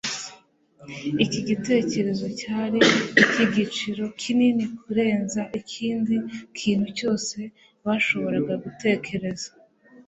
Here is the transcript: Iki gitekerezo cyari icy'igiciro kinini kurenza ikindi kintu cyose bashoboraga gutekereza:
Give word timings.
Iki 1.25 1.41
gitekerezo 1.49 2.25
cyari 2.39 2.79
icy'igiciro 3.23 4.03
kinini 4.21 4.63
kurenza 4.79 5.41
ikindi 5.59 6.15
kintu 6.59 6.87
cyose 6.99 7.37
bashoboraga 7.85 8.53
gutekereza: 8.63 9.49